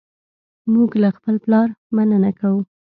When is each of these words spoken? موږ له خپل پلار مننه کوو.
موږ 0.73 0.89
له 1.01 1.09
خپل 1.17 1.35
پلار 1.45 1.67
مننه 1.95 2.31
کوو. 2.39 2.61